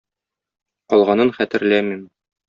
[0.93, 2.01] Калганын хәтерләмим.